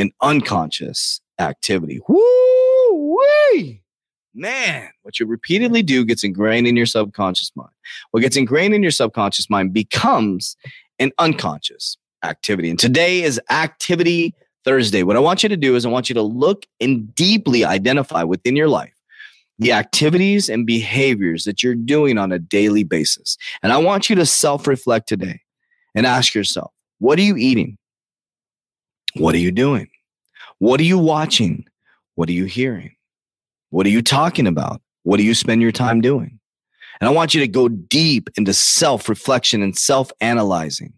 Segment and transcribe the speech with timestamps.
[0.00, 2.00] an unconscious activity.
[2.08, 3.16] Woo
[3.52, 3.82] wee!
[4.34, 7.70] Man, what you repeatedly do gets ingrained in your subconscious mind.
[8.12, 10.56] What gets ingrained in your subconscious mind becomes
[10.98, 12.70] an unconscious activity.
[12.70, 14.34] And today is Activity
[14.64, 15.02] Thursday.
[15.02, 18.22] What I want you to do is I want you to look and deeply identify
[18.22, 18.92] within your life
[19.58, 23.36] the activities and behaviors that you're doing on a daily basis.
[23.62, 25.40] And I want you to self reflect today
[25.94, 27.76] and ask yourself, what are you eating?
[29.14, 29.88] What are you doing?
[30.60, 31.66] What are you watching?
[32.14, 32.94] What are you hearing?
[33.70, 34.80] What are you talking about?
[35.02, 36.38] What do you spend your time doing?
[37.00, 40.92] And I want you to go deep into self reflection and self analyzing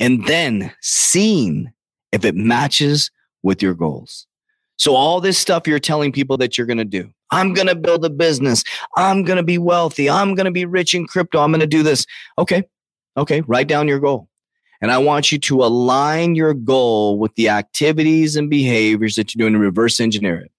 [0.00, 1.70] and then seeing
[2.12, 3.10] if it matches
[3.42, 4.26] with your goals.
[4.76, 7.74] So, all this stuff you're telling people that you're going to do I'm going to
[7.74, 8.64] build a business.
[8.96, 10.08] I'm going to be wealthy.
[10.08, 11.40] I'm going to be rich in crypto.
[11.40, 12.06] I'm going to do this.
[12.38, 12.62] Okay.
[13.16, 13.42] Okay.
[13.42, 14.28] Write down your goal.
[14.80, 19.42] And I want you to align your goal with the activities and behaviors that you're
[19.42, 20.52] doing to reverse engineer it.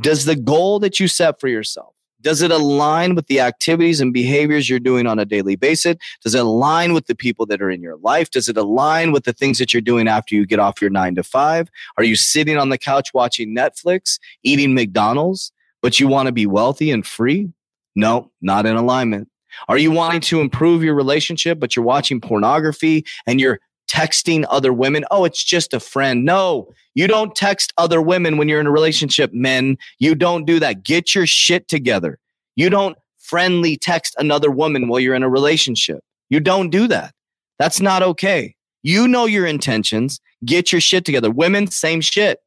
[0.00, 4.12] Does the goal that you set for yourself, does it align with the activities and
[4.12, 5.96] behaviors you're doing on a daily basis?
[6.22, 8.30] Does it align with the people that are in your life?
[8.30, 11.16] Does it align with the things that you're doing after you get off your nine
[11.16, 11.68] to five?
[11.98, 16.46] Are you sitting on the couch watching Netflix, eating McDonald's, but you want to be
[16.46, 17.50] wealthy and free?
[17.96, 19.28] No, not in alignment.
[19.68, 24.72] Are you wanting to improve your relationship, but you're watching pornography and you're texting other
[24.72, 25.04] women?
[25.10, 26.24] Oh, it's just a friend.
[26.24, 29.76] No, you don't text other women when you're in a relationship, men.
[29.98, 30.82] You don't do that.
[30.82, 32.18] Get your shit together.
[32.56, 36.00] You don't friendly text another woman while you're in a relationship.
[36.28, 37.14] You don't do that.
[37.58, 38.56] That's not okay.
[38.82, 40.20] You know your intentions.
[40.44, 41.30] Get your shit together.
[41.30, 42.40] Women, same shit.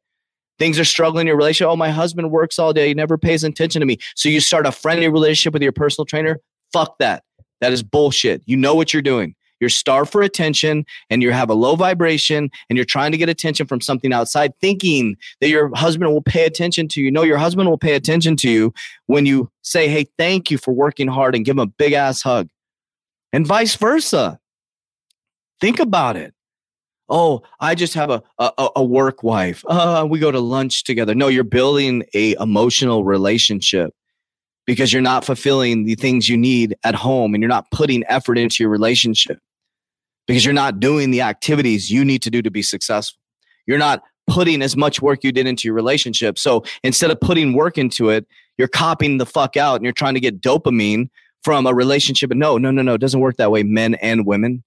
[0.58, 1.70] Things are struggling in your relationship.
[1.70, 2.88] Oh, my husband works all day.
[2.88, 3.98] He never pays attention to me.
[4.14, 6.40] So you start a friendly relationship with your personal trainer.
[6.76, 7.24] Fuck that.
[7.62, 8.42] That is bullshit.
[8.44, 9.34] You know what you're doing.
[9.60, 13.30] You're starved for attention and you have a low vibration and you're trying to get
[13.30, 17.10] attention from something outside, thinking that your husband will pay attention to you.
[17.10, 18.74] No, your husband will pay attention to you
[19.06, 22.20] when you say, Hey, thank you for working hard and give him a big ass
[22.20, 22.50] hug.
[23.32, 24.38] And vice versa.
[25.62, 26.34] Think about it.
[27.08, 29.64] Oh, I just have a, a, a work wife.
[29.66, 31.14] Uh, we go to lunch together.
[31.14, 33.94] No, you're building a emotional relationship
[34.66, 38.36] because you're not fulfilling the things you need at home and you're not putting effort
[38.36, 39.38] into your relationship
[40.26, 43.18] because you're not doing the activities you need to do to be successful.
[43.66, 46.38] You're not putting as much work you did into your relationship.
[46.38, 48.26] So instead of putting work into it,
[48.58, 51.08] you're copying the fuck out and you're trying to get dopamine
[51.42, 52.30] from a relationship.
[52.30, 52.94] No, no, no, no.
[52.94, 54.64] It doesn't work that way, men and women.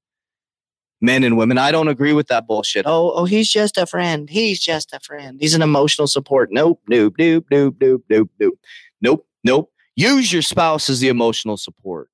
[1.02, 1.58] Men and women.
[1.58, 2.86] I don't agree with that bullshit.
[2.86, 4.30] Oh, oh, he's just a friend.
[4.30, 5.38] He's just a friend.
[5.40, 6.50] He's an emotional support.
[6.52, 8.60] Nope, nope, nope, nope, nope, nope, nope.
[9.02, 9.72] Nope, nope.
[10.00, 12.08] Use your spouse as the emotional support.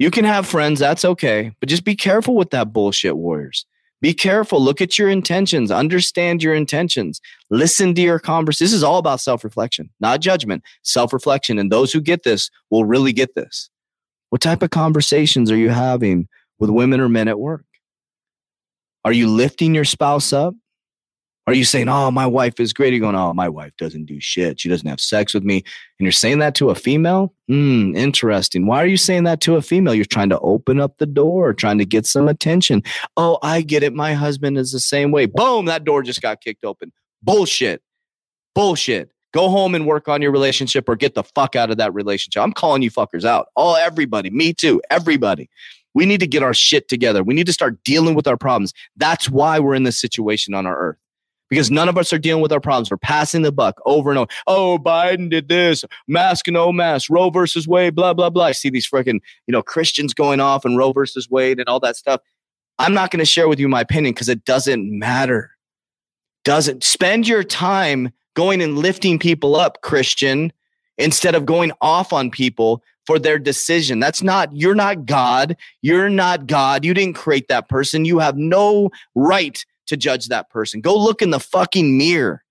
[0.00, 3.64] You can have friends, that's okay, but just be careful with that bullshit, warriors.
[4.00, 4.60] Be careful.
[4.60, 5.70] Look at your intentions.
[5.70, 7.20] Understand your intentions.
[7.48, 8.64] Listen to your conversation.
[8.64, 11.60] This is all about self reflection, not judgment, self reflection.
[11.60, 13.70] And those who get this will really get this.
[14.30, 16.26] What type of conversations are you having
[16.58, 17.66] with women or men at work?
[19.04, 20.56] Are you lifting your spouse up?
[21.46, 22.94] Are you saying, oh, my wife is great?
[22.94, 24.60] You're going, oh, my wife doesn't do shit.
[24.60, 25.56] She doesn't have sex with me.
[25.56, 27.34] And you're saying that to a female?
[27.48, 28.66] Hmm, interesting.
[28.66, 29.94] Why are you saying that to a female?
[29.94, 32.82] You're trying to open up the door, trying to get some attention.
[33.18, 33.92] Oh, I get it.
[33.92, 35.26] My husband is the same way.
[35.26, 36.92] Boom, that door just got kicked open.
[37.22, 37.82] Bullshit.
[38.54, 39.10] Bullshit.
[39.34, 42.42] Go home and work on your relationship or get the fuck out of that relationship.
[42.42, 43.48] I'm calling you fuckers out.
[43.54, 45.50] All everybody, me too, everybody.
[45.92, 47.22] We need to get our shit together.
[47.22, 48.72] We need to start dealing with our problems.
[48.96, 50.98] That's why we're in this situation on our earth
[51.50, 52.90] because none of us are dealing with our problems.
[52.90, 54.30] We're passing the buck over and over.
[54.46, 58.46] Oh, Biden did this, mask no mask, Roe versus Wade, blah, blah, blah.
[58.46, 61.80] I see these freaking, you know, Christians going off and Roe versus Wade and all
[61.80, 62.20] that stuff.
[62.78, 65.52] I'm not going to share with you my opinion because it doesn't matter.
[66.44, 70.52] Doesn't spend your time going and lifting people up, Christian,
[70.98, 74.00] instead of going off on people for their decision.
[74.00, 75.56] That's not, you're not God.
[75.82, 76.84] You're not God.
[76.84, 78.04] You didn't create that person.
[78.04, 79.64] You have no right
[79.94, 80.80] to judge that person.
[80.80, 82.42] Go look in the fucking mirror.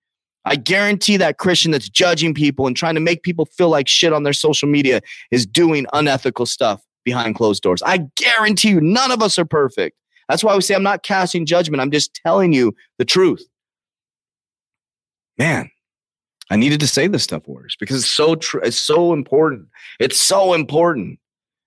[0.44, 4.12] I guarantee that Christian that's judging people and trying to make people feel like shit
[4.12, 5.00] on their social media
[5.30, 7.82] is doing unethical stuff behind closed doors.
[7.84, 9.96] I guarantee you, none of us are perfect.
[10.28, 11.80] That's why we say I'm not casting judgment.
[11.80, 13.46] I'm just telling you the truth.
[15.38, 15.70] Man,
[16.50, 18.60] I needed to say this stuff, Warriors, because it's so true.
[18.62, 19.68] It's so important.
[19.98, 21.18] It's so important.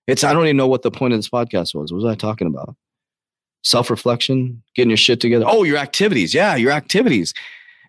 [0.06, 1.92] It's I don't even know what the point of this podcast was.
[1.92, 2.76] What was I talking about?
[3.68, 5.44] Self reflection, getting your shit together.
[5.46, 6.34] Oh, your activities.
[6.34, 7.34] Yeah, your activities.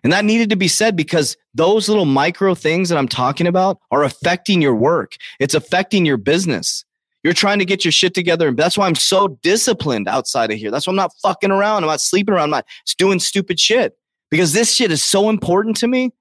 [0.02, 3.78] And that needed to be said because those little micro things that I'm talking about
[3.90, 5.16] are affecting your work.
[5.38, 6.84] It's affecting your business.
[7.22, 8.48] You're trying to get your shit together.
[8.48, 10.70] And that's why I'm so disciplined outside of here.
[10.70, 11.84] That's why I'm not fucking around.
[11.84, 12.44] I'm not sleeping around.
[12.44, 12.66] I'm not
[12.96, 13.94] doing stupid shit
[14.30, 16.12] because this shit is so important to me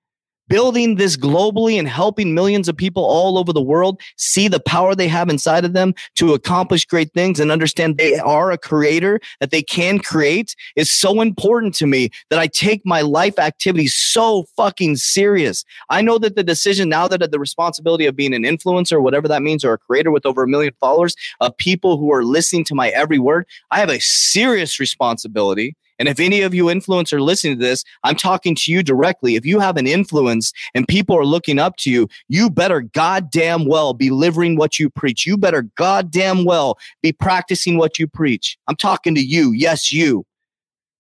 [0.49, 4.93] building this globally and helping millions of people all over the world see the power
[4.93, 9.19] they have inside of them to accomplish great things and understand they are a creator,
[9.39, 13.95] that they can create is so important to me that I take my life activities
[13.95, 15.63] so fucking serious.
[15.89, 19.01] I know that the decision now that I have the responsibility of being an influencer,
[19.01, 22.23] whatever that means, or a creator with over a million followers of people who are
[22.23, 26.65] listening to my every word, I have a serious responsibility and if any of you
[26.65, 29.35] influencers listening to this, I'm talking to you directly.
[29.35, 33.65] If you have an influence and people are looking up to you, you better goddamn
[33.65, 35.25] well be living what you preach.
[35.27, 38.57] You better goddamn well be practicing what you preach.
[38.67, 39.51] I'm talking to you.
[39.51, 40.25] Yes, you.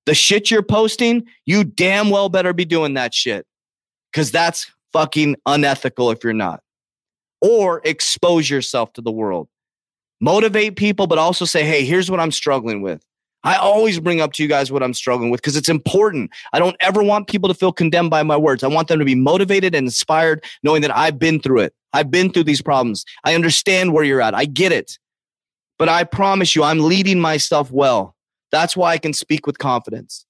[0.05, 3.45] The shit you're posting, you damn well better be doing that shit.
[4.11, 6.61] Cause that's fucking unethical if you're not.
[7.41, 9.47] Or expose yourself to the world.
[10.19, 13.01] Motivate people, but also say, hey, here's what I'm struggling with.
[13.43, 16.31] I always bring up to you guys what I'm struggling with because it's important.
[16.51, 18.63] I don't ever want people to feel condemned by my words.
[18.63, 21.73] I want them to be motivated and inspired, knowing that I've been through it.
[21.93, 23.05] I've been through these problems.
[23.23, 24.35] I understand where you're at.
[24.35, 24.99] I get it.
[25.77, 28.15] But I promise you, I'm leading myself well.
[28.51, 30.25] That's why I can speak with confidence.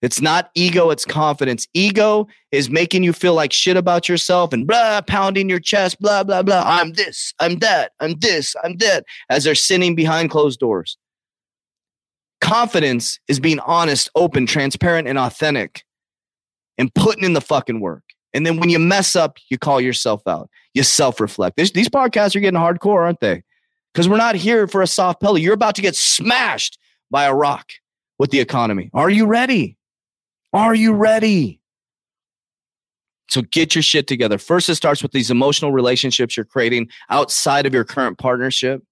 [0.00, 1.66] It's not ego, it's confidence.
[1.74, 6.22] Ego is making you feel like shit about yourself and blah, pounding your chest, blah,
[6.22, 6.62] blah, blah.
[6.64, 10.96] I'm this, I'm that, I'm this, I'm that, as they're sitting behind closed doors.
[12.40, 15.84] Confidence is being honest, open, transparent, and authentic
[16.78, 18.04] and putting in the fucking work.
[18.32, 20.48] And then when you mess up, you call yourself out.
[20.74, 21.56] You self reflect.
[21.56, 23.42] These podcasts are getting hardcore, aren't they?
[23.92, 25.36] Because we're not here for a soft pillow.
[25.36, 26.78] You're about to get smashed
[27.10, 27.70] by a rock
[28.18, 28.90] with the economy.
[28.94, 29.76] Are you ready?
[30.52, 31.60] Are you ready?
[33.30, 34.38] So get your shit together.
[34.38, 38.82] First, it starts with these emotional relationships you're creating outside of your current partnership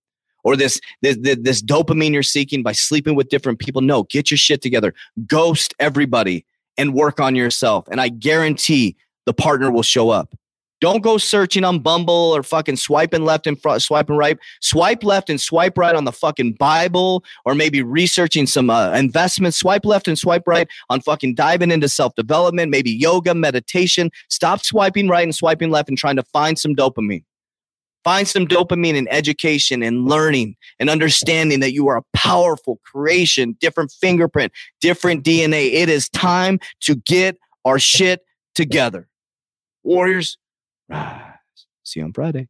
[0.46, 3.82] or this, this this dopamine you're seeking by sleeping with different people.
[3.82, 4.94] No, get your shit together.
[5.26, 6.46] Ghost everybody
[6.78, 7.88] and work on yourself.
[7.90, 10.36] And I guarantee the partner will show up.
[10.80, 14.38] Don't go searching on Bumble or fucking swiping left and front, swiping right.
[14.60, 19.56] Swipe left and swipe right on the fucking Bible or maybe researching some uh, investments.
[19.56, 24.12] Swipe left and swipe right on fucking diving into self development, maybe yoga, meditation.
[24.28, 27.24] Stop swiping right and swiping left and trying to find some dopamine.
[28.06, 33.56] Find some dopamine in education and learning and understanding that you are a powerful creation,
[33.60, 35.72] different fingerprint, different DNA.
[35.72, 38.20] It is time to get our shit
[38.54, 39.08] together.
[39.82, 40.38] Warriors,
[40.88, 41.32] rise.
[41.82, 42.46] See you on Friday.